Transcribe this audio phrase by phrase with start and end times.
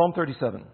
[0.00, 0.64] Psalm 37.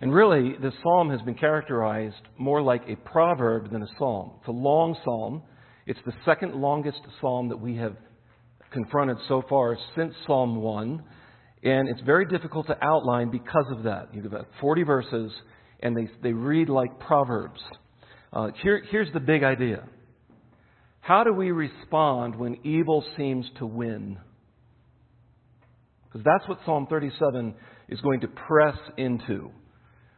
[0.00, 4.32] And really, this psalm has been characterized more like a proverb than a psalm.
[4.40, 5.44] It's a long psalm.
[5.86, 7.94] It's the second longest psalm that we have
[8.72, 11.00] confronted so far since Psalm 1.
[11.62, 14.08] And it's very difficult to outline because of that.
[14.12, 15.30] You've got 40 verses,
[15.78, 17.60] and they, they read like proverbs.
[18.32, 19.84] Uh, here, here's the big idea
[21.02, 24.18] How do we respond when evil seems to win?
[26.10, 27.54] Because that's what Psalm 37
[27.88, 29.50] is going to press into.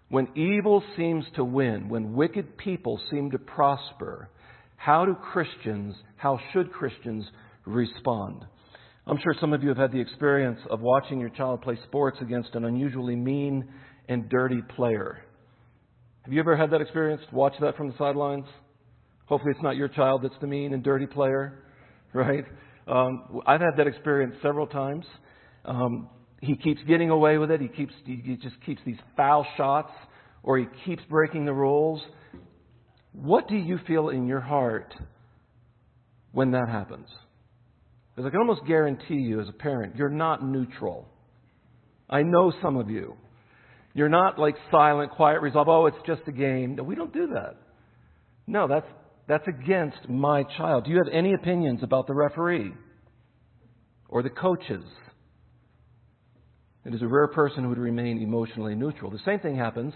[0.09, 4.29] When evil seems to win, when wicked people seem to prosper,
[4.77, 7.25] how do Christians, how should Christians
[7.67, 8.45] respond?
[9.07, 12.19] I'm sure some of you have had the experience of watching your child play sports
[12.21, 13.69] against an unusually mean
[14.09, 15.25] and dirty player.
[16.23, 17.23] Have you ever had that experience?
[17.33, 18.45] Watch that from the sidelines?
[19.27, 21.65] Hopefully, it's not your child that's the mean and dirty player,
[22.13, 22.45] right?
[22.87, 25.05] Um, I've had that experience several times.
[25.65, 26.09] Um,
[26.41, 27.61] he keeps getting away with it.
[27.61, 29.93] He keeps he just keeps these foul shots,
[30.43, 32.03] or he keeps breaking the rules.
[33.13, 34.95] What do you feel in your heart
[36.33, 37.07] when that happens?
[38.15, 41.09] Because I can almost guarantee you, as a parent, you're not neutral.
[42.11, 43.17] I know some of you.
[43.95, 45.69] You're not like silent, quiet resolve.
[45.69, 46.77] Oh, it's just a game.
[46.77, 47.57] No, we don't do that.
[48.47, 48.87] No, that's
[49.29, 50.85] that's against my child.
[50.85, 52.73] Do you have any opinions about the referee
[54.09, 54.85] or the coaches?
[56.85, 59.11] It is a rare person who would remain emotionally neutral.
[59.11, 59.95] The same thing happens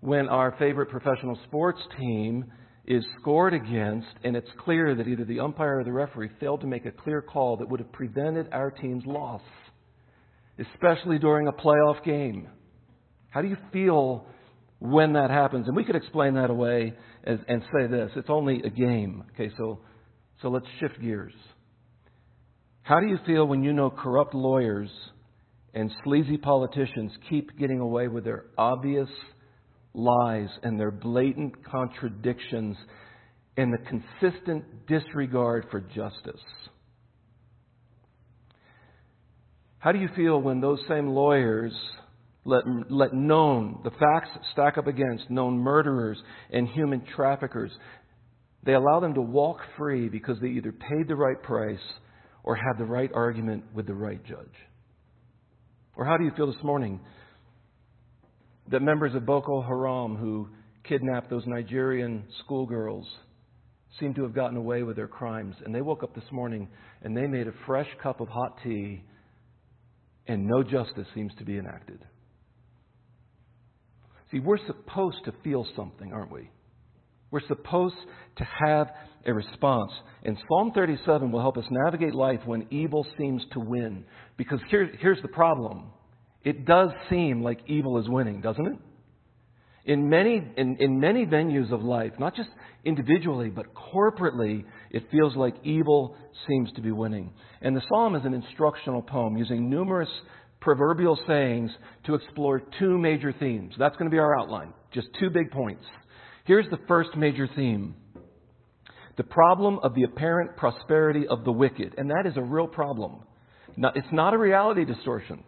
[0.00, 2.44] when our favorite professional sports team
[2.86, 6.66] is scored against and it's clear that either the umpire or the referee failed to
[6.66, 9.42] make a clear call that would have prevented our team's loss,
[10.58, 12.48] especially during a playoff game.
[13.30, 14.26] How do you feel
[14.78, 15.68] when that happens?
[15.68, 19.24] And we could explain that away as, and say this it's only a game.
[19.34, 19.80] Okay, so,
[20.42, 21.32] so let's shift gears.
[22.82, 24.90] How do you feel when you know corrupt lawyers
[25.74, 29.08] and sleazy politicians keep getting away with their obvious
[29.94, 32.76] lies and their blatant contradictions
[33.56, 36.40] and the consistent disregard for justice.
[39.78, 41.72] How do you feel when those same lawyers
[42.44, 46.18] let, let known, the facts stack up against known murderers
[46.52, 47.70] and human traffickers,
[48.62, 51.78] they allow them to walk free because they either paid the right price
[52.42, 54.69] or had the right argument with the right judge?
[55.96, 57.00] Or how do you feel this morning
[58.70, 60.48] that members of Boko Haram who
[60.84, 63.06] kidnapped those Nigerian schoolgirls
[63.98, 65.56] seem to have gotten away with their crimes?
[65.64, 66.68] And they woke up this morning
[67.02, 69.02] and they made a fresh cup of hot tea
[70.26, 71.98] and no justice seems to be enacted.
[74.30, 76.50] See, we're supposed to feel something, aren't we?
[77.32, 77.96] We're supposed
[78.36, 78.88] to have
[79.26, 79.92] a response.
[80.24, 84.04] And Psalm 37 will help us navigate life when evil seems to win.
[84.36, 85.90] Because here, here's the problem
[86.42, 88.78] it does seem like evil is winning, doesn't it?
[89.84, 92.50] In many, in, in many venues of life, not just
[92.84, 96.16] individually, but corporately, it feels like evil
[96.46, 97.32] seems to be winning.
[97.62, 100.08] And the psalm is an instructional poem using numerous
[100.60, 101.70] proverbial sayings
[102.04, 103.74] to explore two major themes.
[103.78, 104.72] That's going to be our outline.
[104.92, 105.84] Just two big points.
[106.44, 107.94] Here's the first major theme
[109.20, 111.94] the problem of the apparent prosperity of the wicked.
[111.98, 113.16] And that is a real problem.
[113.94, 115.44] It's not a reality distortion.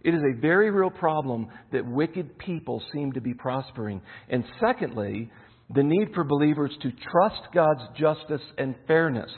[0.00, 4.00] It is a very real problem that wicked people seem to be prospering.
[4.30, 5.30] And secondly,
[5.68, 9.30] the need for believers to trust God's justice and fairness.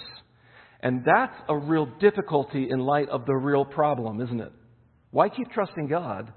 [0.79, 4.53] And that's a real difficulty in light of the real problem, isn't it?
[5.11, 6.33] Why keep trusting God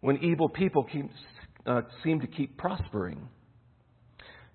[0.00, 1.12] when evil people keep,
[1.64, 3.28] uh, seem to keep prospering?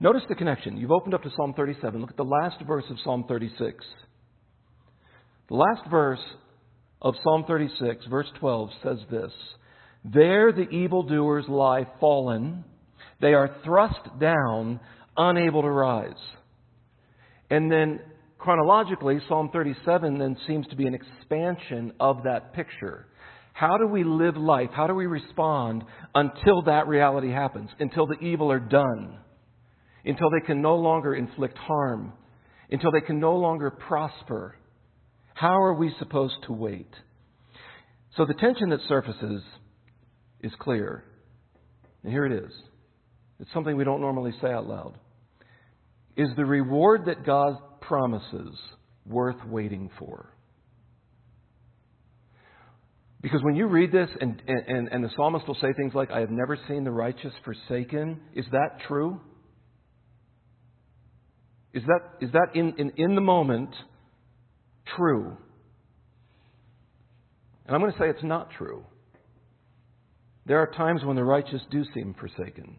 [0.06, 0.78] Notice the connection.
[0.78, 2.00] You've opened up to Psalm 37.
[2.00, 3.84] Look at the last verse of Psalm 36.
[5.50, 6.20] The last verse
[7.02, 9.32] of Psalm 36, verse 12, says this
[10.04, 12.66] There the evildoers lie fallen,
[13.20, 14.80] they are thrust down,
[15.18, 16.12] unable to rise.
[17.50, 18.00] And then
[18.38, 23.08] chronologically, Psalm 37 then seems to be an expansion of that picture.
[23.54, 24.70] How do we live life?
[24.72, 27.72] How do we respond until that reality happens?
[27.80, 29.18] Until the evil are done?
[30.06, 32.14] Until they can no longer inflict harm,
[32.70, 34.56] until they can no longer prosper.
[35.34, 36.90] How are we supposed to wait?
[38.16, 39.42] So the tension that surfaces
[40.42, 41.04] is clear.
[42.04, 42.52] And here it is.
[43.40, 44.98] It's something we don't normally say out loud.
[46.16, 48.56] Is the reward that God promises
[49.06, 50.32] worth waiting for?
[53.22, 56.20] Because when you read this and, and, and the psalmist will say things like, I
[56.20, 59.20] have never seen the righteous forsaken, is that true?
[61.76, 63.76] Is that, is that in, in, in the moment
[64.96, 65.36] true?
[67.66, 68.86] And I'm going to say it's not true.
[70.46, 72.78] There are times when the righteous do seem forsaken,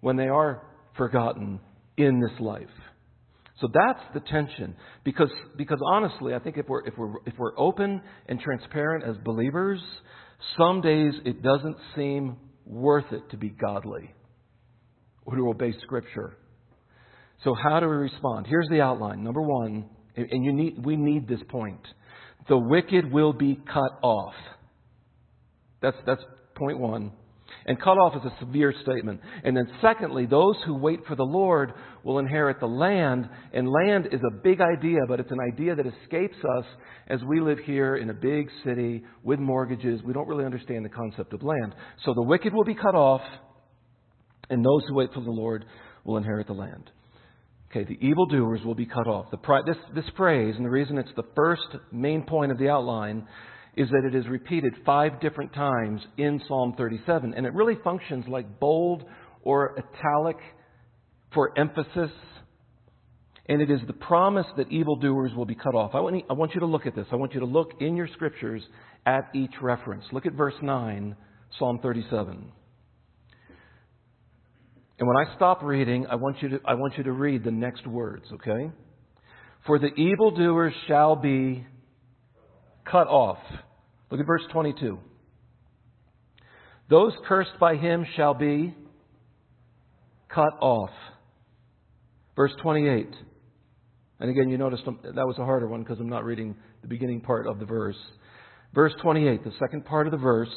[0.00, 0.62] when they are
[0.96, 1.58] forgotten
[1.96, 2.68] in this life.
[3.60, 4.76] So that's the tension.
[5.02, 9.16] Because, because honestly, I think if we're, if, we're, if we're open and transparent as
[9.24, 9.80] believers,
[10.56, 14.14] some days it doesn't seem worth it to be godly
[15.24, 16.36] or to obey Scripture.
[17.44, 18.46] So, how do we respond?
[18.48, 19.22] Here's the outline.
[19.22, 19.84] Number one,
[20.16, 21.80] and you need, we need this point
[22.48, 24.34] the wicked will be cut off.
[25.80, 26.22] That's, that's
[26.54, 27.12] point one.
[27.66, 29.20] And cut off is a severe statement.
[29.42, 33.28] And then, secondly, those who wait for the Lord will inherit the land.
[33.52, 36.64] And land is a big idea, but it's an idea that escapes us
[37.08, 40.02] as we live here in a big city with mortgages.
[40.02, 41.74] We don't really understand the concept of land.
[42.04, 43.22] So the wicked will be cut off,
[44.50, 45.64] and those who wait for the Lord
[46.04, 46.90] will inherit the land.
[47.74, 49.26] Okay, the evildoers will be cut off.
[49.32, 53.26] The, this, this phrase, and the reason it's the first main point of the outline,
[53.76, 57.34] is that it is repeated five different times in Psalm 37.
[57.34, 59.02] And it really functions like bold
[59.42, 60.36] or italic
[61.32, 62.12] for emphasis.
[63.46, 65.96] And it is the promise that evildoers will be cut off.
[65.96, 67.06] I want, I want you to look at this.
[67.10, 68.62] I want you to look in your scriptures
[69.04, 70.04] at each reference.
[70.12, 71.16] Look at verse 9,
[71.58, 72.52] Psalm 37.
[74.98, 77.50] And when I stop reading, I want you to, I want you to read the
[77.50, 78.70] next words, okay?
[79.66, 81.66] For the evildoers shall be
[82.84, 83.38] cut off.
[84.10, 84.98] Look at verse 22.
[86.90, 88.74] Those cursed by him shall be
[90.28, 90.90] cut off.
[92.36, 93.08] Verse 28.
[94.20, 96.88] And again, you noticed um, that was a harder one because I'm not reading the
[96.88, 97.96] beginning part of the verse.
[98.74, 100.54] Verse 28, the second part of the verse.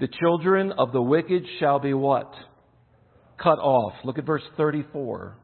[0.00, 2.32] The children of the wicked shall be what?
[3.42, 3.94] Cut off.
[4.04, 5.36] Look at verse 34.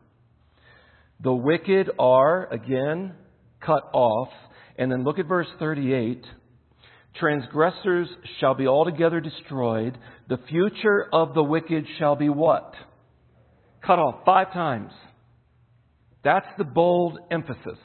[1.23, 3.15] The wicked are, again,
[3.61, 4.29] cut off.
[4.79, 6.23] And then look at verse 38.
[7.19, 8.09] Transgressors
[8.39, 9.97] shall be altogether destroyed.
[10.29, 12.75] The future of the wicked shall be what?
[13.85, 14.93] Cut off five times.
[16.23, 17.79] That's the bold emphasis.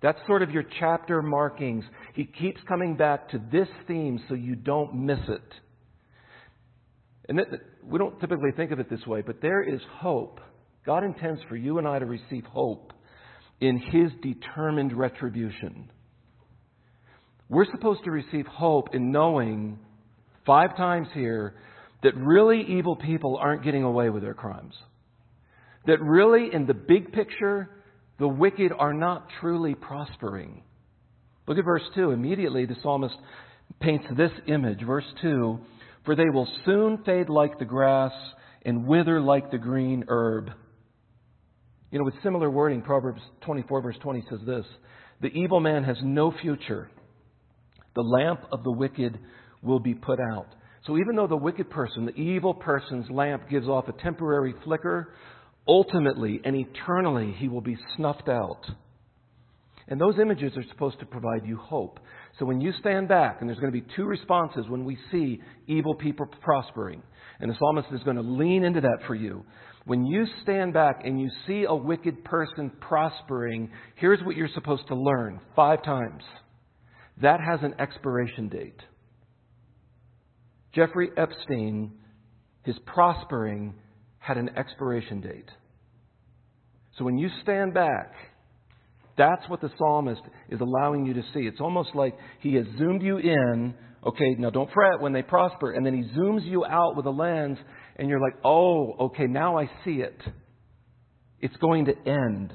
[0.00, 1.84] That's sort of your chapter markings.
[2.14, 5.42] He keeps coming back to this theme so you don't miss it.
[7.28, 7.40] And
[7.88, 10.40] we don't typically think of it this way, but there is hope.
[10.84, 12.92] God intends for you and I to receive hope
[13.60, 15.90] in His determined retribution.
[17.48, 19.78] We're supposed to receive hope in knowing,
[20.44, 21.54] five times here,
[22.02, 24.74] that really evil people aren't getting away with their crimes.
[25.86, 27.70] That really, in the big picture,
[28.18, 30.62] the wicked are not truly prospering.
[31.46, 32.10] Look at verse 2.
[32.10, 33.16] Immediately, the psalmist
[33.80, 34.82] paints this image.
[34.84, 35.58] Verse 2
[36.04, 38.12] For they will soon fade like the grass
[38.64, 40.50] and wither like the green herb.
[41.90, 44.66] You know, with similar wording, Proverbs 24, verse 20 says this
[45.20, 46.90] The evil man has no future
[47.98, 49.18] the lamp of the wicked
[49.60, 50.46] will be put out.
[50.86, 55.12] So even though the wicked person, the evil person's lamp gives off a temporary flicker,
[55.66, 58.64] ultimately and eternally he will be snuffed out.
[59.88, 61.98] And those images are supposed to provide you hope.
[62.38, 65.40] So when you stand back, and there's going to be two responses when we see
[65.66, 67.02] evil people prospering,
[67.40, 69.44] and the psalmist is going to lean into that for you.
[69.86, 74.86] When you stand back and you see a wicked person prospering, here's what you're supposed
[74.88, 76.22] to learn five times
[77.20, 78.80] that has an expiration date.
[80.72, 81.92] Jeffrey Epstein,
[82.62, 83.74] his prospering
[84.18, 85.50] had an expiration date.
[86.96, 88.12] So when you stand back,
[89.18, 91.40] that's what the psalmist is allowing you to see.
[91.40, 93.74] It's almost like he has zoomed you in.
[94.06, 95.72] Okay, now don't fret when they prosper.
[95.72, 97.58] And then he zooms you out with a lens,
[97.96, 100.18] and you're like, oh, okay, now I see it.
[101.40, 102.54] It's going to end.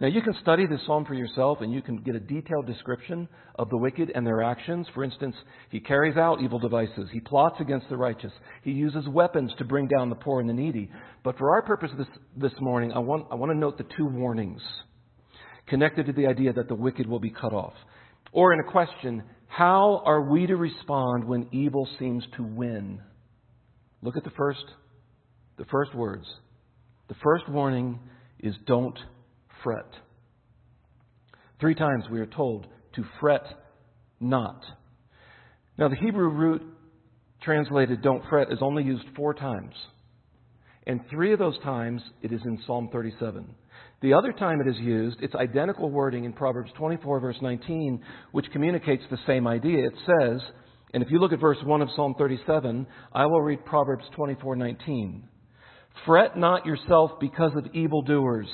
[0.00, 3.28] Now, you can study this psalm for yourself and you can get a detailed description
[3.56, 4.86] of the wicked and their actions.
[4.94, 5.34] For instance,
[5.70, 8.30] he carries out evil devices, he plots against the righteous,
[8.62, 10.88] he uses weapons to bring down the poor and the needy.
[11.24, 12.06] But for our purpose this,
[12.36, 14.62] this morning, I want, I want to note the two warnings
[15.68, 17.74] connected to the idea that the wicked will be cut off.
[18.32, 23.00] Or in a question, how are we to respond when evil seems to win?
[24.02, 24.64] Look at the first,
[25.56, 26.26] the first words.
[27.08, 27.98] The first warning
[28.38, 28.98] is don't
[29.62, 29.88] fret.
[31.60, 33.42] Three times we are told to fret
[34.20, 34.62] not.
[35.78, 36.62] Now, the Hebrew root
[37.42, 39.74] translated don't fret is only used four times.
[40.88, 43.46] And three of those times it is in Psalm 37.
[44.00, 48.02] The other time it is used, it's identical wording in Proverbs 24, verse 19,
[48.32, 49.86] which communicates the same idea.
[49.86, 50.40] It says,
[50.94, 54.56] and if you look at verse 1 of Psalm 37, I will read Proverbs 24,
[54.56, 55.28] 19.
[56.06, 58.48] Fret not yourself because of evildoers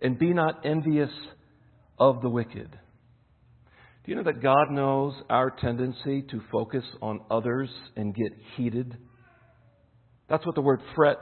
[0.00, 1.10] and be not envious
[1.98, 2.70] of the wicked.
[2.70, 8.96] Do you know that God knows our tendency to focus on others and get heated?
[10.28, 11.18] That's what the word fret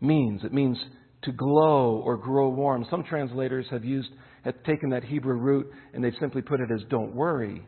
[0.00, 0.42] means.
[0.44, 0.78] It means
[1.22, 2.86] to glow or grow warm.
[2.90, 4.10] Some translators have used
[4.44, 7.64] have taken that Hebrew root and they've simply put it as don't worry,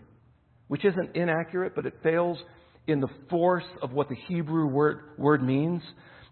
[0.68, 2.38] which isn't inaccurate, but it fails
[2.87, 5.83] in the force of what the Hebrew word, word means.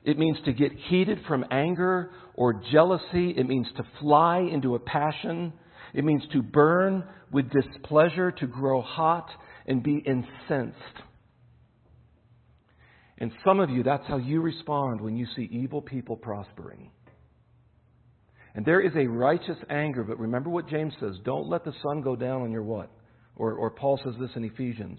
[0.04, 3.34] It means to get heated from anger or jealousy.
[3.36, 5.52] It means to fly into a passion.
[5.94, 9.28] It means to burn with displeasure, to grow hot
[9.66, 10.76] and be incensed.
[13.22, 16.90] And some of you, that's how you respond when you see evil people prospering.
[18.56, 22.02] And there is a righteous anger, but remember what James says don't let the sun
[22.02, 22.90] go down on your what?
[23.36, 24.98] Or, or Paul says this in Ephesians.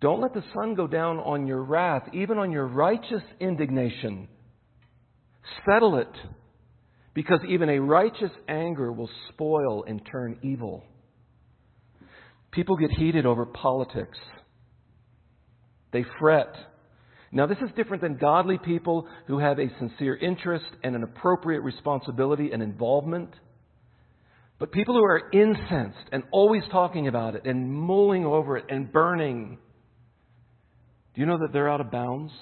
[0.00, 4.26] Don't let the sun go down on your wrath, even on your righteous indignation.
[5.64, 6.10] Settle it,
[7.14, 10.82] because even a righteous anger will spoil and turn evil.
[12.50, 14.18] People get heated over politics,
[15.92, 16.52] they fret
[17.32, 21.60] now, this is different than godly people who have a sincere interest and an appropriate
[21.60, 23.30] responsibility and involvement.
[24.58, 28.90] But people who are incensed and always talking about it and mulling over it and
[28.90, 29.58] burning,
[31.14, 32.32] do you know that they're out of bounds?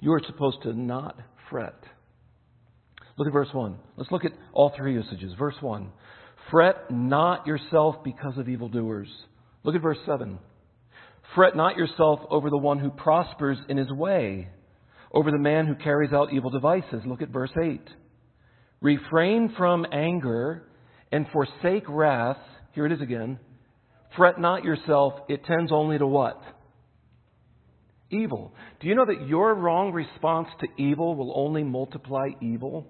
[0.00, 1.16] You are supposed to not
[1.48, 1.78] fret.
[3.16, 3.78] Look at verse 1.
[3.96, 5.32] Let's look at all three usages.
[5.38, 5.90] Verse 1
[6.50, 9.08] Fret not yourself because of evildoers.
[9.64, 10.38] Look at verse 7.
[11.34, 14.48] Fret not yourself over the one who prospers in his way,
[15.12, 17.02] over the man who carries out evil devices.
[17.04, 17.80] Look at verse 8.
[18.80, 20.62] Refrain from anger
[21.12, 22.38] and forsake wrath.
[22.72, 23.38] Here it is again.
[24.16, 26.40] Fret not yourself, it tends only to what?
[28.10, 28.54] Evil.
[28.80, 32.86] Do you know that your wrong response to evil will only multiply evil?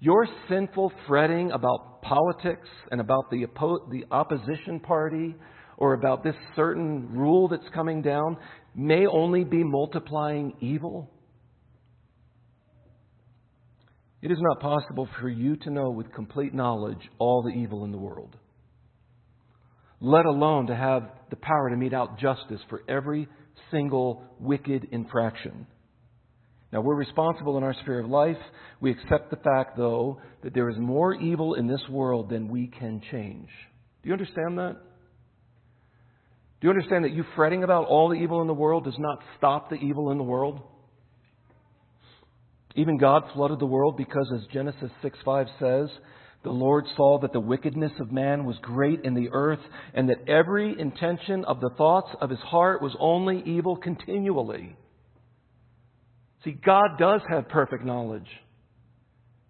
[0.00, 5.34] Your sinful fretting about politics and about the, oppo- the opposition party
[5.78, 8.36] or about this certain rule that's coming down
[8.74, 11.08] may only be multiplying evil?
[14.20, 17.92] It is not possible for you to know with complete knowledge all the evil in
[17.92, 18.36] the world,
[20.00, 23.28] let alone to have the power to mete out justice for every
[23.70, 25.68] single wicked infraction.
[26.72, 28.36] Now, we're responsible in our sphere of life.
[28.80, 32.66] We accept the fact, though, that there is more evil in this world than we
[32.66, 33.48] can change.
[34.02, 34.76] Do you understand that?
[36.60, 39.18] Do you understand that you fretting about all the evil in the world does not
[39.36, 40.60] stop the evil in the world?
[42.74, 45.88] Even God flooded the world because, as Genesis 6 5 says,
[46.44, 49.60] the Lord saw that the wickedness of man was great in the earth,
[49.94, 54.76] and that every intention of the thoughts of his heart was only evil continually.
[56.44, 58.28] See, God does have perfect knowledge.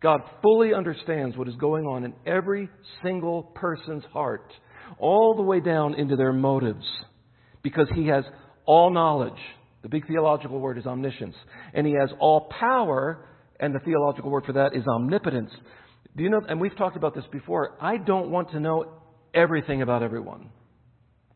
[0.01, 2.69] God fully understands what is going on in every
[3.03, 4.51] single person's heart
[4.99, 6.85] all the way down into their motives
[7.63, 8.25] because he has
[8.67, 9.41] all knowledge.
[9.83, 11.37] The big theological word is omniscience.
[11.73, 13.27] And he has all power,
[13.61, 15.51] and the theological word for that is omnipotence.
[16.17, 18.93] Do you know, and we've talked about this before, I don't want to know
[19.35, 20.51] everything about everyone.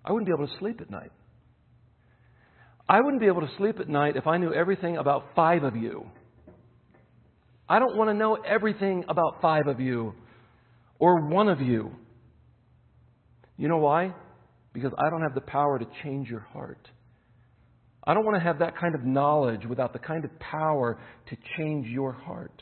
[0.04, 1.12] I wouldn't be able to sleep at night.
[2.88, 5.76] I wouldn't be able to sleep at night if I knew everything about five of
[5.76, 6.06] you.
[7.68, 10.14] I don't want to know everything about five of you
[10.98, 11.92] or one of you.
[13.62, 14.12] You know why?
[14.72, 16.88] Because I don't have the power to change your heart.
[18.02, 21.36] I don't want to have that kind of knowledge without the kind of power to
[21.56, 22.60] change your heart.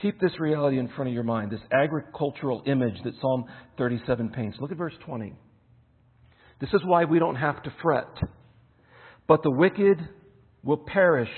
[0.00, 3.46] Keep this reality in front of your mind, this agricultural image that Psalm
[3.78, 4.58] 37 paints.
[4.60, 5.34] Look at verse 20.
[6.60, 8.16] This is why we don't have to fret.
[9.26, 9.98] But the wicked
[10.62, 11.32] will perish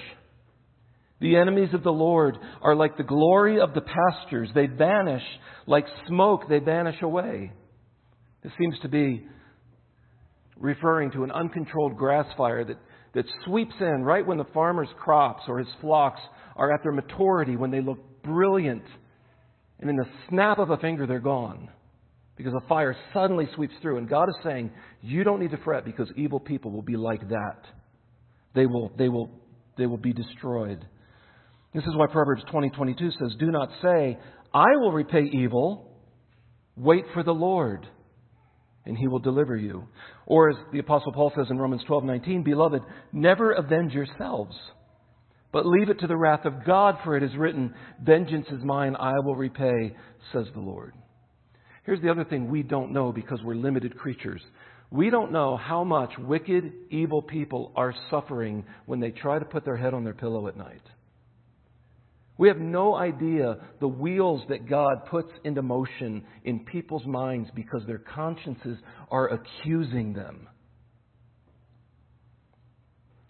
[1.23, 4.50] the enemies of the Lord are like the glory of the pastures.
[4.55, 5.23] They vanish
[5.67, 7.52] like smoke, they vanish away.
[8.43, 9.25] This seems to be
[10.57, 12.76] referring to an uncontrolled grass fire that,
[13.14, 16.21] that sweeps in right when the farmer's crops or his flocks
[16.57, 18.85] are at their maturity, when they look brilliant.
[19.79, 21.71] And in the snap of a finger, they're gone.
[22.37, 23.99] Because a fire suddenly sweeps through.
[23.99, 27.29] And God is saying, You don't need to fret because evil people will be like
[27.29, 27.61] that.
[28.55, 29.31] They will, they will,
[29.79, 30.85] they will be destroyed.
[31.75, 34.19] This is why Proverbs 20:22 20, says, "Do not say,
[34.52, 35.91] I will repay evil.
[36.76, 37.88] Wait for the Lord,
[38.85, 39.88] and he will deliver you."
[40.26, 44.55] Or as the apostle Paul says in Romans 12:19, "Beloved, never avenge yourselves,
[45.50, 48.95] but leave it to the wrath of God, for it is written, vengeance is mine,
[48.99, 49.97] I will repay,"
[50.31, 50.95] says the Lord.
[51.85, 54.43] Here's the other thing we don't know because we're limited creatures.
[54.91, 59.64] We don't know how much wicked, evil people are suffering when they try to put
[59.64, 60.83] their head on their pillow at night.
[62.38, 67.82] We have no idea the wheels that God puts into motion in people's minds because
[67.86, 68.78] their consciences
[69.10, 70.48] are accusing them.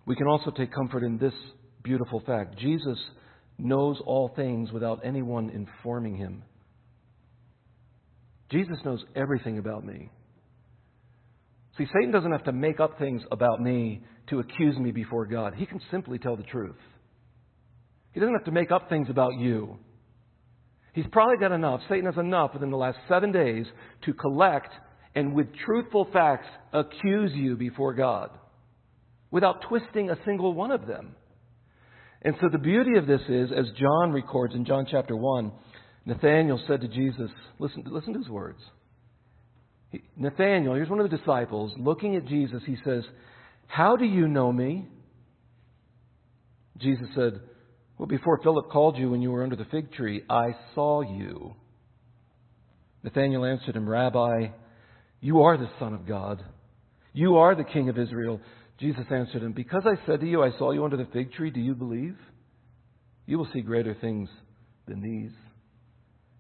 [0.06, 1.35] We can also take comfort in this
[1.82, 2.99] beautiful fact Jesus
[3.59, 6.42] knows all things without anyone informing him.
[8.50, 10.11] Jesus knows everything about me.
[11.78, 15.54] See, Satan doesn't have to make up things about me to accuse me before God.
[15.56, 16.76] He can simply tell the truth.
[18.12, 19.78] He doesn't have to make up things about you.
[20.92, 23.66] He's probably got enough, Satan has enough within the last seven days
[24.04, 24.71] to collect
[25.14, 28.31] and with truthful facts accuse you before God
[29.31, 31.16] without twisting a single one of them.
[32.21, 35.50] And so the beauty of this is, as John records in John chapter 1,
[36.04, 38.61] Nathanael said to Jesus, listen, listen to his words.
[39.90, 43.02] He, Nathanael, here's one of the disciples, looking at Jesus, he says,
[43.66, 44.87] How do you know me?
[46.78, 47.40] Jesus said,
[47.99, 51.55] Well, before Philip called you when you were under the fig tree, I saw you.
[53.03, 54.49] Nathanael answered him, Rabbi,
[55.21, 56.43] you are the Son of God.
[57.13, 58.41] You are the King of Israel.
[58.79, 61.51] Jesus answered him, Because I said to you, I saw you under the fig tree,
[61.51, 62.17] do you believe?
[63.27, 64.29] You will see greater things
[64.89, 65.33] than these.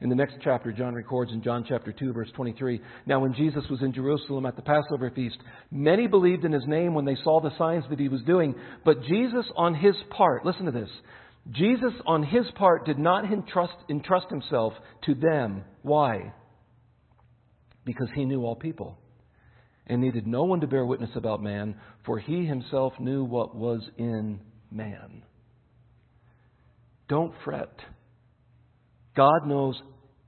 [0.00, 3.62] In the next chapter, John records in John chapter 2, verse 23 Now, when Jesus
[3.70, 5.38] was in Jerusalem at the Passover feast,
[5.70, 8.56] many believed in his name when they saw the signs that he was doing.
[8.84, 10.90] But Jesus, on his part, listen to this
[11.50, 14.74] Jesus, on his part, did not entrust, entrust himself
[15.06, 15.64] to them.
[15.82, 16.32] Why?
[17.84, 18.98] Because he knew all people
[19.86, 21.74] and needed no one to bear witness about man,
[22.06, 25.22] for he himself knew what was in man.
[27.08, 27.74] Don't fret.
[29.16, 29.80] God knows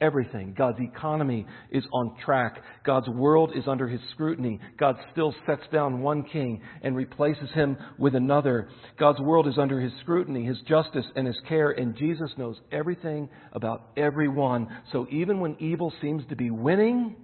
[0.04, 0.54] everything.
[0.56, 2.62] God's economy is on track.
[2.84, 4.60] God's world is under his scrutiny.
[4.78, 8.68] God still sets down one king and replaces him with another.
[8.98, 13.28] God's world is under his scrutiny, his justice, and his care, and Jesus knows everything
[13.52, 14.68] about everyone.
[14.92, 17.16] So even when evil seems to be winning,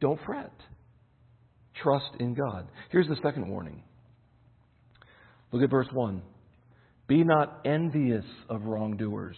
[0.00, 0.52] don't fret.
[1.82, 2.68] Trust in God.
[2.90, 3.82] Here's the second warning.
[5.52, 6.22] Look at verse 1.
[7.06, 9.36] Be not envious of wrongdoers.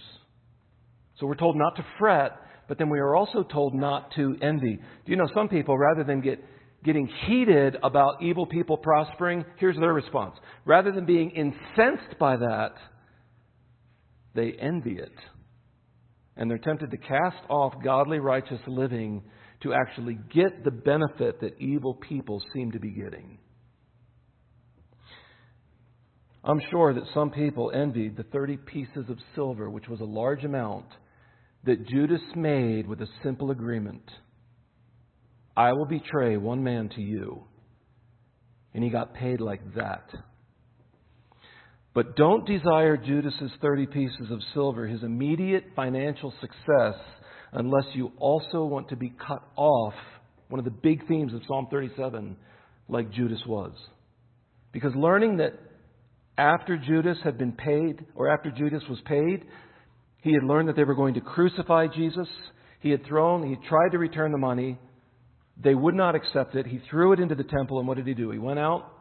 [1.19, 2.33] So we're told not to fret,
[2.68, 4.76] but then we are also told not to envy.
[4.76, 6.42] Do you know some people, rather than get
[6.85, 10.37] getting heated about evil people prospering, here's their response.
[10.64, 12.74] Rather than being incensed by that,
[14.35, 15.12] they envy it.
[16.37, 19.22] And they're tempted to cast off godly, righteous living
[19.62, 23.38] to actually get the benefit that evil people seem to be getting.
[26.44, 30.44] I'm sure that some people envied the 30 pieces of silver, which was a large
[30.44, 30.87] amount,
[31.66, 34.11] that Judas made with a simple agreement
[35.57, 37.44] I will betray one man to you.
[38.74, 40.11] And he got paid like that.
[41.94, 47.00] But don't desire Judas's 30 pieces of silver, his immediate financial success,
[47.52, 49.94] unless you also want to be cut off,
[50.48, 52.37] one of the big themes of Psalm 37,
[52.90, 53.72] like Judas was.
[54.72, 55.55] Because learning that
[56.37, 59.46] after Judas had been paid, or after Judas was paid,
[60.27, 62.27] he had learned that they were going to crucify Jesus.
[62.81, 64.77] He had thrown, he tried to return the money.
[65.57, 66.67] They would not accept it.
[66.67, 68.33] He threw it into the temple, and what did he do?
[68.33, 68.93] He went out.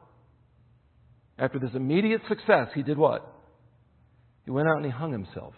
[1.39, 3.27] After this immediate success, he did what?
[4.45, 5.55] He went out and he hung himself.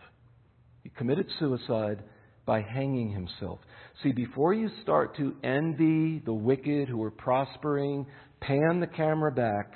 [0.83, 2.01] He committed suicide
[2.45, 3.59] by hanging himself.
[4.03, 8.05] See, before you start to envy the wicked who are prospering,
[8.39, 9.73] pan the camera back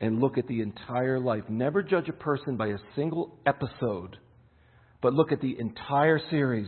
[0.00, 1.44] and look at the entire life.
[1.50, 4.16] Never judge a person by a single episode,
[5.06, 6.66] but look at the entire series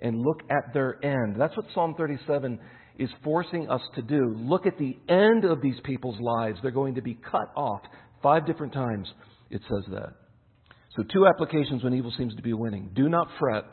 [0.00, 1.36] and look at their end.
[1.38, 2.58] That's what Psalm 37
[2.98, 4.34] is forcing us to do.
[4.36, 6.58] Look at the end of these people's lives.
[6.60, 7.82] They're going to be cut off.
[8.20, 9.06] Five different times
[9.48, 10.14] it says that.
[10.96, 12.90] So, two applications when evil seems to be winning.
[12.96, 13.70] Do not fret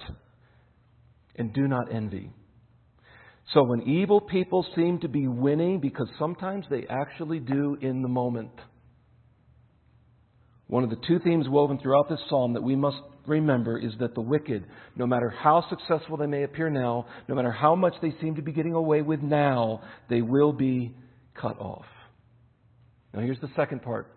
[1.37, 2.29] and do not envy.
[3.55, 8.07] So when evil people seem to be winning, because sometimes they actually do in the
[8.07, 8.51] moment,
[10.67, 12.97] one of the two themes woven throughout this psalm that we must
[13.29, 14.65] remember is that the wicked,
[14.95, 18.41] no matter how successful they may appear now, no matter how much they seem to
[18.41, 20.95] be getting away with now, they will be
[21.39, 21.85] cut off.
[23.13, 24.07] Now, here's the second part,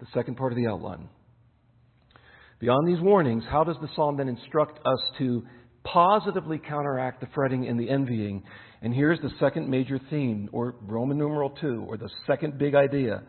[0.00, 1.08] the second part of the outline.
[2.58, 5.44] Beyond these warnings, how does the psalm then instruct us to
[5.92, 8.42] positively counteract the fretting and the envying.
[8.82, 13.22] And here's the second major theme, or Roman numeral 2, or the second big idea.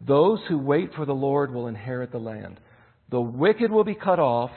[0.00, 2.60] Those who wait for the Lord will inherit the land.
[3.14, 4.50] The wicked will be cut off,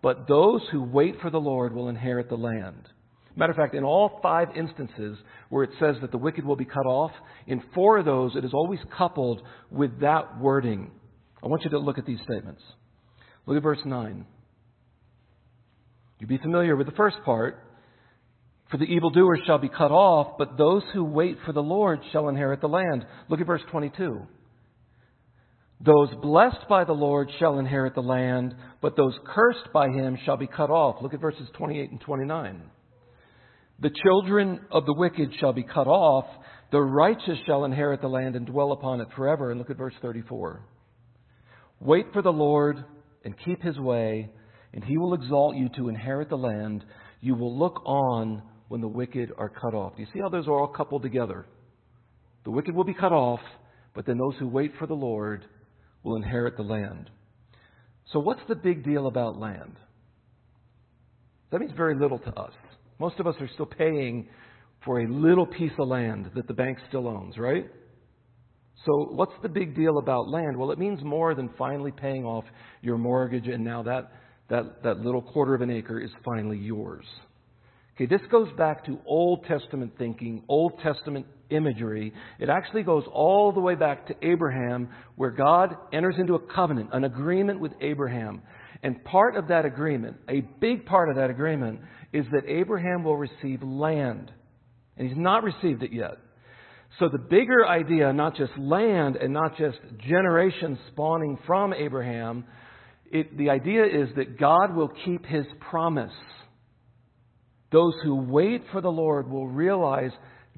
[0.00, 2.88] but those who wait for the Lord will inherit the land.
[3.34, 6.64] Matter of fact, in all five instances where it says that the wicked will be
[6.64, 7.10] cut off,
[7.48, 9.42] in four of those it is always coupled
[9.72, 10.92] with that wording.
[11.42, 12.62] I want you to look at these statements.
[13.44, 14.24] Look at verse 9.
[16.20, 17.60] You'd be familiar with the first part.
[18.70, 22.28] For the evildoers shall be cut off, but those who wait for the Lord shall
[22.28, 23.04] inherit the land.
[23.28, 24.28] Look at verse 22.
[25.80, 30.36] Those blessed by the Lord shall inherit the land, but those cursed by him shall
[30.36, 31.02] be cut off.
[31.02, 32.62] Look at verses 28 and 29.
[33.80, 36.24] The children of the wicked shall be cut off,
[36.72, 39.50] the righteous shall inherit the land and dwell upon it forever.
[39.50, 40.62] And look at verse 34.
[41.80, 42.82] Wait for the Lord
[43.24, 44.30] and keep his way,
[44.72, 46.84] and he will exalt you to inherit the land.
[47.20, 49.94] You will look on when the wicked are cut off.
[49.96, 51.46] Do you see how those are all coupled together?
[52.44, 53.40] The wicked will be cut off,
[53.94, 55.44] but then those who wait for the Lord
[56.06, 57.10] will inherit the land.
[58.12, 59.76] So, what's the big deal about land?
[61.50, 62.52] That means very little to us.
[63.00, 64.28] Most of us are still paying
[64.84, 67.66] for a little piece of land that the bank still owns, right?
[68.84, 70.56] So, what's the big deal about land?
[70.56, 72.44] Well, it means more than finally paying off
[72.82, 74.12] your mortgage, and now that,
[74.48, 77.04] that, that little quarter of an acre is finally yours.
[77.96, 82.12] Okay, this goes back to Old Testament thinking, Old Testament imagery.
[82.38, 86.90] It actually goes all the way back to Abraham, where God enters into a covenant,
[86.92, 88.42] an agreement with Abraham.
[88.82, 91.80] And part of that agreement, a big part of that agreement,
[92.12, 94.30] is that Abraham will receive land.
[94.98, 96.18] And he's not received it yet.
[96.98, 102.44] So the bigger idea, not just land and not just generations spawning from Abraham,
[103.10, 106.12] it, the idea is that God will keep his promise.
[107.72, 110.12] Those who wait for the Lord will realize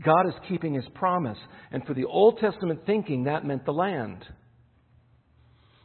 [0.05, 1.38] God is keeping his promise.
[1.73, 4.25] And for the Old Testament thinking, that meant the land.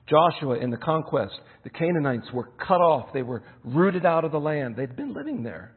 [0.09, 1.33] Joshua in the conquest,
[1.63, 3.13] the Canaanites were cut off.
[3.13, 4.75] They were rooted out of the land.
[4.75, 5.73] They'd been living there.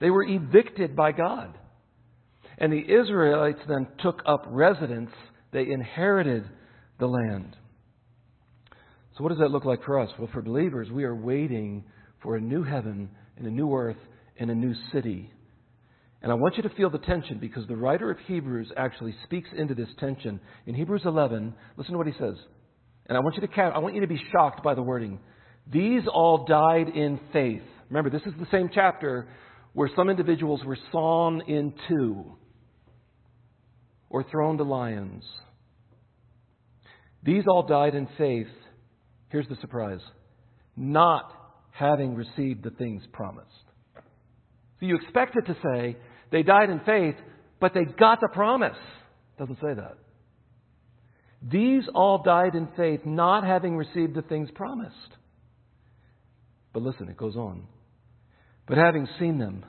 [0.00, 1.56] They were evicted by God.
[2.58, 5.10] And the Israelites then took up residence.
[5.52, 6.44] They inherited
[6.98, 7.56] the land.
[9.16, 10.10] So, what does that look like for us?
[10.18, 11.84] Well, for believers, we are waiting
[12.22, 13.96] for a new heaven and a new earth
[14.38, 15.30] and a new city.
[16.22, 19.48] And I want you to feel the tension because the writer of Hebrews actually speaks
[19.56, 20.40] into this tension.
[20.66, 22.36] In Hebrews 11, listen to what he says.
[23.06, 25.20] And I want you to I want you to be shocked by the wording.
[25.70, 27.62] These all died in faith.
[27.88, 29.28] Remember, this is the same chapter
[29.72, 32.24] where some individuals were sawn in two
[34.08, 35.24] or thrown to lions.
[37.22, 38.46] These all died in faith.
[39.28, 40.00] Here's the surprise
[40.76, 41.32] not
[41.72, 43.50] having received the things promised.
[44.80, 45.96] So you expect it to say
[46.30, 47.16] they died in faith,
[47.60, 48.76] but they got the promise.
[49.38, 49.96] Doesn't say that.
[51.42, 54.94] These all died in faith, not having received the things promised.
[56.72, 57.66] But listen, it goes on.
[58.66, 59.64] But having seen them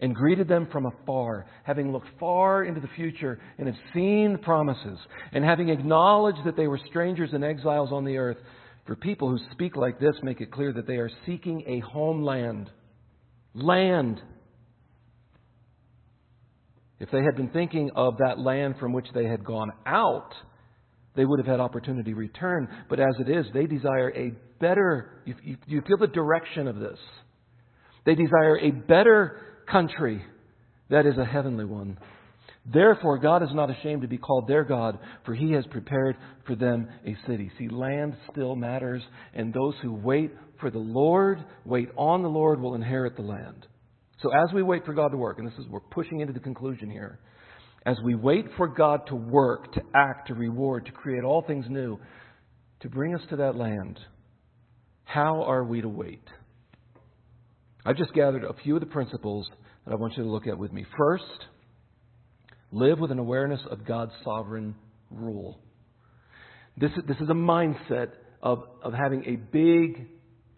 [0.00, 4.38] and greeted them from afar, having looked far into the future and have seen the
[4.38, 4.98] promises,
[5.32, 8.38] and having acknowledged that they were strangers and exiles on the earth,
[8.86, 12.70] for people who speak like this make it clear that they are seeking a homeland.
[13.54, 14.20] Land.
[16.98, 20.34] If they had been thinking of that land from which they had gone out,
[21.16, 22.68] they would have had opportunity to return.
[22.88, 26.76] But as it is, they desire a better, you, you, you feel the direction of
[26.76, 26.98] this.
[28.04, 30.22] They desire a better country
[30.90, 31.98] that is a heavenly one.
[32.66, 36.54] Therefore, God is not ashamed to be called their God, for he has prepared for
[36.54, 37.50] them a city.
[37.58, 39.02] See, land still matters,
[39.34, 40.30] and those who wait
[40.60, 43.66] for the Lord, wait on the Lord, will inherit the land.
[44.22, 46.40] So as we wait for God to work, and this is we're pushing into the
[46.40, 47.20] conclusion here,
[47.86, 51.64] as we wait for God to work, to act, to reward, to create all things
[51.68, 51.98] new,
[52.80, 53.98] to bring us to that land,
[55.04, 56.22] how are we to wait?
[57.84, 59.48] I've just gathered a few of the principles
[59.84, 60.84] that I want you to look at with me.
[60.98, 61.24] First,
[62.70, 64.74] live with an awareness of God's sovereign
[65.10, 65.58] rule.
[66.76, 68.10] This, this is a mindset
[68.42, 70.06] of, of having a big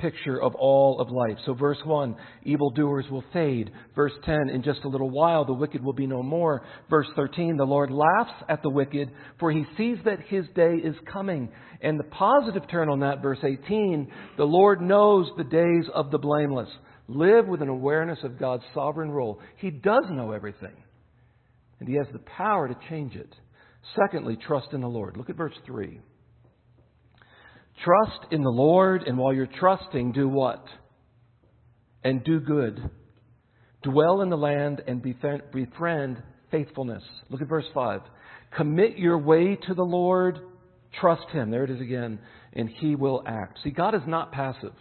[0.03, 1.38] picture of all of life.
[1.47, 3.71] So, verse 1, evildoers will fade.
[3.95, 6.62] Verse 10, in just a little while, the wicked will be no more.
[6.91, 10.97] Verse 13, the Lord laughs at the wicked, for he sees that his day is
[11.11, 11.51] coming.
[11.81, 16.19] And the positive turn on that, verse 18, the Lord knows the days of the
[16.19, 16.69] blameless.
[17.09, 19.41] Live with an awareness of God's sovereign rule.
[19.57, 20.75] He does know everything,
[21.81, 23.33] and He has the power to change it.
[23.97, 25.17] Secondly, trust in the Lord.
[25.17, 26.01] Look at verse 3.
[27.85, 30.64] Trust in the Lord, and while you're trusting, do what?
[32.05, 32.90] And do good.
[33.83, 37.03] Dwell in the land and befriend faithfulness.
[37.29, 38.01] Look at verse 5.
[38.57, 40.38] Commit your way to the Lord,
[41.01, 41.51] trust Him.
[41.51, 42.21] There it is again,
[42.53, 43.59] and He will act.
[43.64, 44.75] See, God is not passive.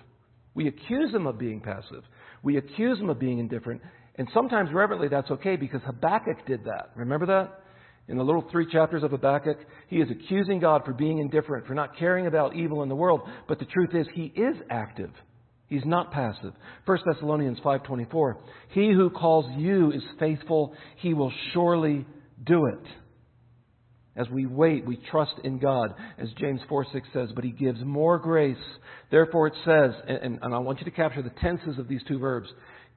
[0.54, 2.04] We accuse Him of being passive,
[2.44, 3.82] we accuse Him of being indifferent,
[4.16, 6.92] and sometimes reverently that's okay because Habakkuk did that.
[6.96, 7.62] Remember that?
[8.08, 11.74] In the little three chapters of Habakkuk, he is accusing God for being indifferent, for
[11.74, 13.22] not caring about evil in the world.
[13.48, 15.12] But the truth is, he is active.
[15.68, 16.54] He's not passive.
[16.86, 18.36] 1 Thessalonians 5:24
[18.72, 22.06] He who calls you is faithful, he will surely
[22.44, 22.86] do it.
[24.18, 27.80] As we wait, we trust in God, as James 4 6 says, but He gives
[27.82, 28.58] more grace.
[29.10, 32.20] Therefore, it says, and, and I want you to capture the tenses of these two
[32.20, 32.50] verbs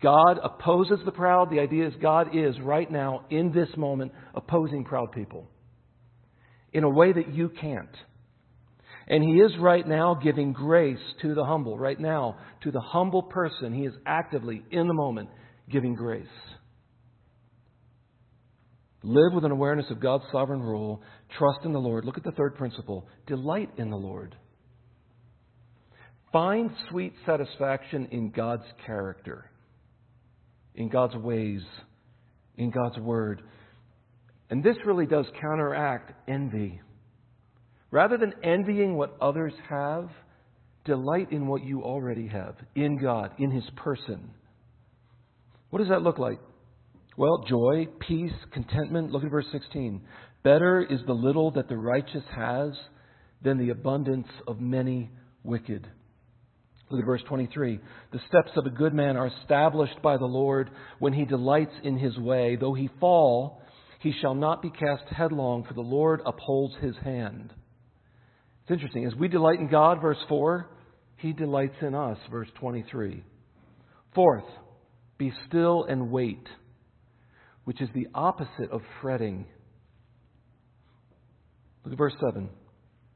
[0.02, 1.50] God opposes the proud.
[1.50, 5.48] The idea is God is right now, in this moment, opposing proud people
[6.72, 7.96] in a way that you can't.
[9.06, 11.78] And He is right now giving grace to the humble.
[11.78, 15.28] Right now, to the humble person, He is actively, in the moment,
[15.70, 16.26] giving grace.
[19.02, 21.02] Live with an awareness of God's sovereign rule.
[21.38, 22.06] Trust in the Lord.
[22.06, 24.34] Look at the third principle delight in the Lord.
[26.32, 29.50] Find sweet satisfaction in God's character,
[30.74, 31.62] in God's ways,
[32.56, 33.42] in God's word.
[34.50, 36.80] And this really does counteract envy.
[37.90, 40.08] Rather than envying what others have,
[40.84, 44.30] delight in what you already have, in God, in His person.
[45.70, 46.38] What does that look like?
[47.16, 49.12] Well, joy, peace, contentment.
[49.12, 50.00] Look at verse 16.
[50.42, 52.72] Better is the little that the righteous has
[53.42, 55.10] than the abundance of many
[55.42, 55.86] wicked.
[56.90, 57.80] Look at verse 23.
[58.12, 61.98] The steps of a good man are established by the Lord when he delights in
[61.98, 62.56] his way.
[62.56, 63.62] Though he fall,
[64.00, 67.52] he shall not be cast headlong, for the Lord upholds his hand.
[68.62, 69.06] It's interesting.
[69.06, 70.68] As we delight in God, verse 4,
[71.16, 73.24] he delights in us, verse 23.
[74.14, 74.44] Fourth,
[75.18, 76.46] be still and wait
[77.64, 79.46] which is the opposite of fretting.
[81.84, 82.48] Look at verse 7.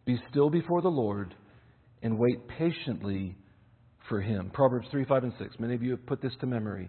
[0.05, 1.35] Be still before the Lord
[2.03, 3.37] and wait patiently
[4.09, 4.51] for him.
[4.53, 5.57] Proverbs 3, 5, and 6.
[5.59, 6.89] Many of you have put this to memory.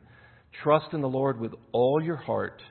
[0.63, 2.61] Trust in the Lord with all your heart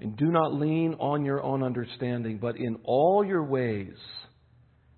[0.00, 3.94] and do not lean on your own understanding, but in all your ways.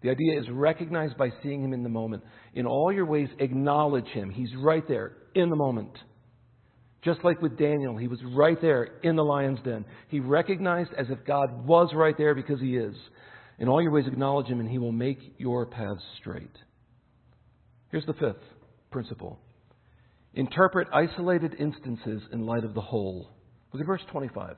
[0.03, 2.25] The idea is recognized by seeing him in the moment.
[2.55, 4.31] In all your ways, acknowledge him.
[4.31, 5.93] He's right there in the moment.
[7.05, 9.85] Just like with Daniel, he was right there in the lion's den.
[10.09, 12.95] He recognized as if God was right there because he is.
[13.59, 16.57] In all your ways, acknowledge him, and he will make your paths straight.
[17.91, 18.43] Here's the fifth
[18.93, 19.41] principle
[20.35, 23.29] interpret isolated instances in light of the whole.
[23.73, 24.57] Look at verse 25.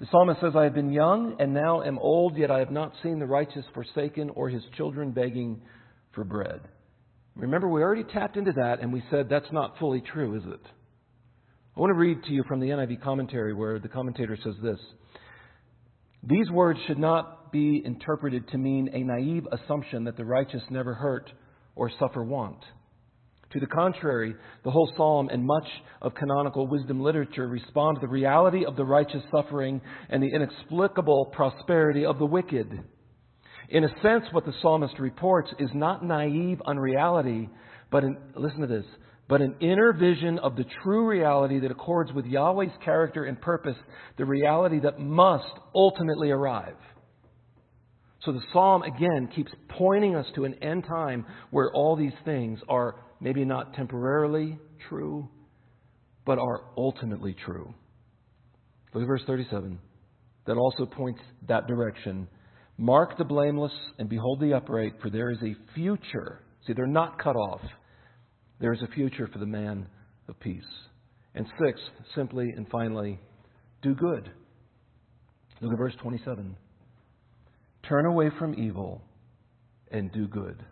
[0.00, 2.92] The psalmist says, I have been young and now am old, yet I have not
[3.02, 5.62] seen the righteous forsaken or his children begging
[6.12, 6.60] for bread.
[7.36, 10.60] Remember, we already tapped into that and we said that's not fully true, is it?
[11.76, 14.78] I want to read to you from the NIV commentary where the commentator says this
[16.24, 20.94] These words should not be interpreted to mean a naive assumption that the righteous never
[20.94, 21.30] hurt
[21.74, 22.58] or suffer want.
[23.52, 25.66] To the contrary, the whole psalm and much
[26.00, 31.26] of canonical wisdom literature respond to the reality of the righteous suffering and the inexplicable
[31.26, 32.82] prosperity of the wicked.
[33.68, 37.50] In a sense, what the psalmist reports is not naive unreality,
[37.90, 38.86] but an, listen to this,
[39.28, 43.76] but an inner vision of the true reality that accords with Yahweh's character and purpose,
[44.16, 46.76] the reality that must ultimately arrive.
[48.24, 52.60] So the psalm, again, keeps pointing us to an end time where all these things
[52.68, 54.58] are maybe not temporarily
[54.88, 55.28] true,
[56.24, 57.74] but are ultimately true.
[58.94, 59.78] Look at verse 37.
[60.46, 62.28] That also points that direction
[62.78, 66.40] Mark the blameless and behold the upright, for there is a future.
[66.66, 67.60] See, they're not cut off.
[68.60, 69.86] There is a future for the man
[70.28, 70.62] of peace.
[71.34, 73.20] And sixth, simply and finally,
[73.82, 74.30] do good.
[75.60, 76.56] Look at verse 27.
[77.88, 79.02] Turn away from evil
[79.90, 80.64] and do good.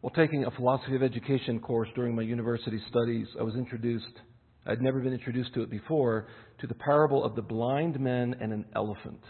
[0.00, 4.20] While taking a philosophy of education course during my university studies, I was introduced,
[4.66, 6.26] I'd never been introduced to it before,
[6.60, 9.20] to the parable of the blind men and an elephant.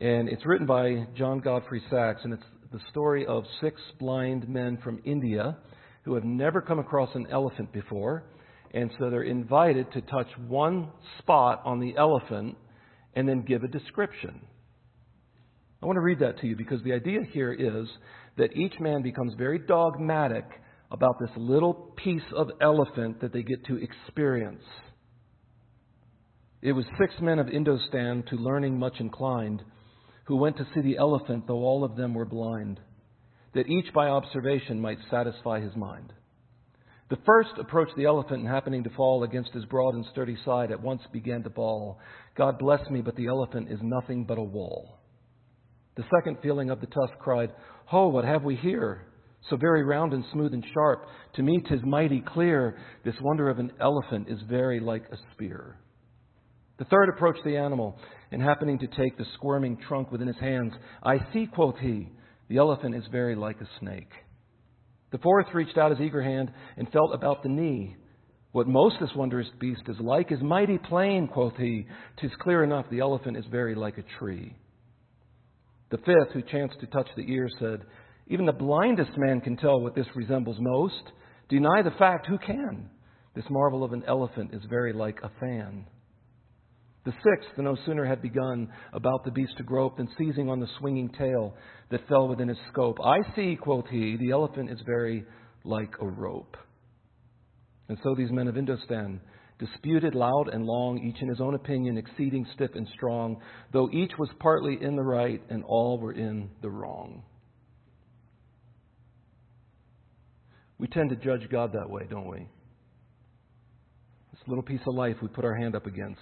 [0.00, 4.78] And it's written by John Godfrey Saxe, and it's the story of six blind men
[4.82, 5.58] from India
[6.04, 8.24] who have never come across an elephant before.
[8.72, 12.56] And so they're invited to touch one spot on the elephant
[13.14, 14.40] and then give a description.
[15.82, 17.88] I want to read that to you because the idea here is
[18.36, 20.44] that each man becomes very dogmatic
[20.90, 24.62] about this little piece of elephant that they get to experience.
[26.62, 29.62] It was six men of Indostan to learning much inclined
[30.24, 32.78] who went to see the elephant, though all of them were blind,
[33.54, 36.12] that each by observation might satisfy his mind.
[37.10, 40.70] The first approached the elephant and happening to fall against his broad and sturdy side,
[40.70, 41.98] at once began to bawl,
[42.36, 44.96] God bless me, but the elephant is nothing but a wall.
[45.96, 47.50] The second, feeling of the tusk, cried,
[47.86, 49.06] Ho, what have we here?
[49.48, 51.06] So very round and smooth and sharp.
[51.34, 52.78] To me, tis mighty clear.
[53.04, 55.80] This wonder of an elephant is very like a spear.
[56.78, 57.98] The third approached the animal,
[58.30, 62.08] and happening to take the squirming trunk within his hands, I see, quoth he,
[62.48, 64.12] the elephant is very like a snake.
[65.12, 67.96] The fourth reached out his eager hand and felt about the knee.
[68.52, 71.86] What most this wondrous beast is like is mighty plain, quoth he.
[72.20, 74.56] Tis clear enough the elephant is very like a tree.
[75.90, 77.82] The fifth, who chanced to touch the ear, said,
[78.28, 81.02] Even the blindest man can tell what this resembles most.
[81.48, 82.90] Deny the fact, who can?
[83.34, 85.86] This marvel of an elephant is very like a fan.
[87.04, 90.68] The sixth, no sooner had begun about the beast to grope than seizing on the
[90.78, 91.54] swinging tail
[91.90, 92.98] that fell within his scope.
[93.02, 95.24] I see, quoth he, the elephant is very
[95.64, 96.56] like a rope.
[97.88, 99.20] And so these men of Indostan
[99.58, 103.40] disputed loud and long, each in his own opinion, exceeding stiff and strong,
[103.72, 107.22] though each was partly in the right and all were in the wrong.
[110.78, 112.38] We tend to judge God that way, don't we?
[114.32, 116.20] This little piece of life we put our hand up against.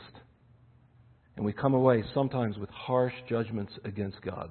[1.39, 4.51] And we come away sometimes with harsh judgments against God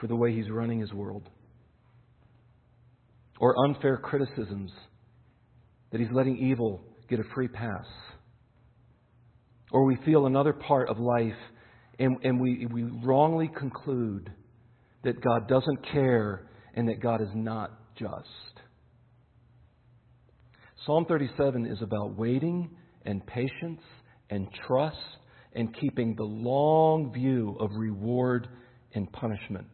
[0.00, 1.22] for the way He's running His world.
[3.38, 4.72] Or unfair criticisms
[5.92, 7.86] that He's letting evil get a free pass.
[9.70, 11.38] Or we feel another part of life
[12.00, 14.32] and, and we, we wrongly conclude
[15.04, 18.26] that God doesn't care and that God is not just.
[20.84, 22.68] Psalm 37 is about waiting
[23.04, 23.80] and patience
[24.28, 24.96] and trust
[25.56, 28.46] and keeping the long view of reward
[28.94, 29.66] and punishment.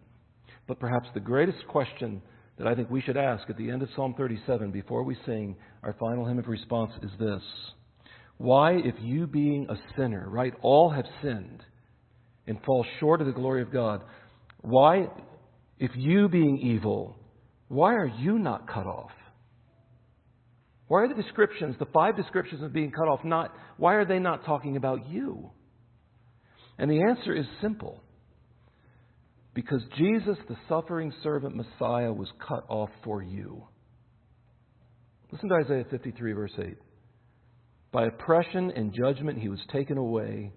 [0.68, 2.22] But perhaps the greatest question
[2.56, 5.56] that I think we should ask at the end of Psalm 37 before we sing
[5.82, 7.42] our final hymn of response is this
[8.38, 11.62] Why, if you being a sinner, right, all have sinned
[12.46, 14.02] and fall short of the glory of God,
[14.60, 15.08] why,
[15.78, 17.16] if you being evil,
[17.66, 19.10] why are you not cut off?
[20.86, 24.18] Why are the descriptions, the five descriptions of being cut off, not, why are they
[24.18, 25.50] not talking about you?
[26.78, 28.02] And the answer is simple.
[29.54, 33.64] Because Jesus, the suffering servant Messiah, was cut off for you.
[35.30, 36.76] Listen to Isaiah 53, verse 8.
[37.92, 40.52] By oppression and judgment he was taken away.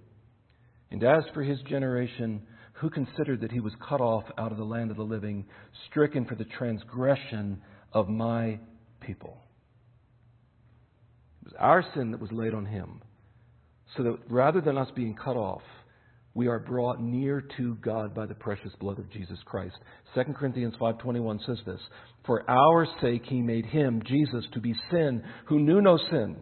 [0.92, 2.42] And as for his generation,
[2.74, 5.46] who considered that he was cut off out of the land of the living,
[5.90, 8.60] stricken for the transgression of my
[9.02, 9.38] people?
[11.42, 13.02] It was our sin that was laid on him.
[13.96, 15.62] So that rather than us being cut off,
[16.36, 19.78] we are brought near to God by the precious blood of Jesus Christ.
[20.14, 21.82] 2 Corinthians 5:21 says this,
[22.26, 26.36] "For our sake he made him Jesus to be sin who knew no sin,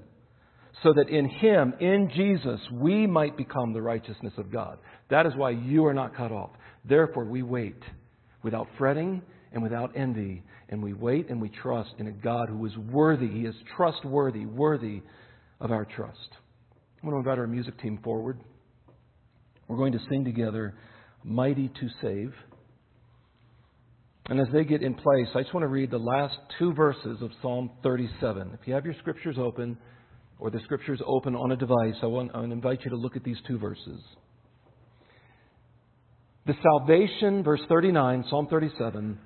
[0.82, 4.80] so that in him, in Jesus, we might become the righteousness of God."
[5.10, 6.50] That is why you are not cut off.
[6.84, 7.82] Therefore we wait
[8.42, 12.66] without fretting and without envy, and we wait and we trust in a God who
[12.66, 13.28] is worthy.
[13.28, 15.04] He is trustworthy, worthy
[15.60, 16.38] of our trust.
[17.04, 18.40] I'm going to invite our music team forward.
[19.74, 20.76] We're going to sing together,
[21.24, 22.32] Mighty to Save.
[24.30, 27.24] And as they get in place, I just want to read the last two verses
[27.24, 28.52] of Psalm 37.
[28.54, 29.76] If you have your scriptures open,
[30.38, 33.24] or the scriptures open on a device, I want, to invite you to look at
[33.24, 34.00] these two verses.
[36.46, 39.18] The salvation, verse 39, Psalm 37,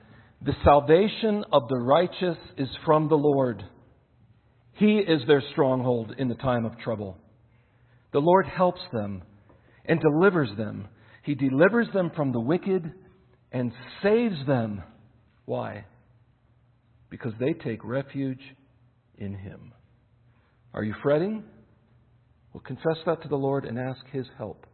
[0.44, 3.66] the salvation of the righteous is from the Lord.
[4.76, 7.18] He is their stronghold in the time of trouble.
[8.14, 9.24] The Lord helps them
[9.88, 10.88] and delivers them.
[11.24, 12.92] He delivers them from the wicked
[13.52, 13.72] and
[14.04, 14.84] saves them.
[15.46, 15.86] Why?
[17.10, 18.42] Because they take refuge
[19.18, 19.74] in Him.
[20.74, 21.44] Are you fretting?
[22.54, 24.66] Well, confess that to the Lord and ask His help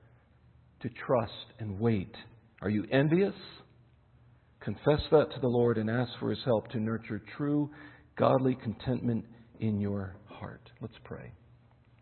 [0.81, 2.13] to trust and wait.
[2.61, 3.35] Are you envious?
[4.61, 7.69] Confess that to the Lord and ask for His help to nurture true,
[8.17, 9.25] godly contentment
[9.59, 10.69] in your heart.
[10.81, 11.31] Let's pray.